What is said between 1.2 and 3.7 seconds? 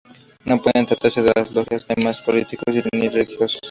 las logias temas políticos ni religiosos.